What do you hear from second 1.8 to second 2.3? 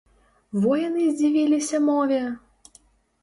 мове!